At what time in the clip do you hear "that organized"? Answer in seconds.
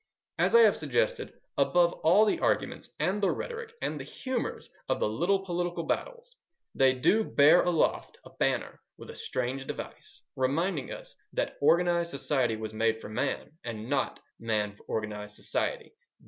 11.33-12.09